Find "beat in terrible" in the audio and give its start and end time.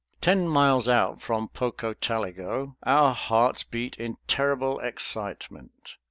3.61-4.79